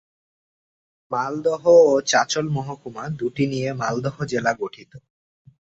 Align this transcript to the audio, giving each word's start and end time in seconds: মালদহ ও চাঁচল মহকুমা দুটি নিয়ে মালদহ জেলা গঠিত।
মালদহ 1.11 1.63
ও 1.85 1.95
চাঁচল 2.01 2.45
মহকুমা 2.49 3.03
দুটি 3.19 3.43
নিয়ে 3.47 3.69
মালদহ 3.73 4.15
জেলা 4.31 4.51
গঠিত। 4.61 4.91